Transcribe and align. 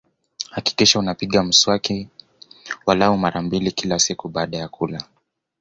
Hakikisha 0.49 0.99
unapiga 0.99 1.43
mswaki 1.43 2.07
walau 2.85 3.17
mara 3.17 3.41
mbili 3.41 3.63
kwa 3.65 3.69
siku 3.71 3.81
kila 3.81 3.99
siku 3.99 4.29
baada 4.29 4.57
ya 4.57 4.67
kula 4.67 5.03